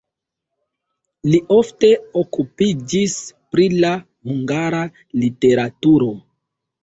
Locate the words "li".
1.33-1.39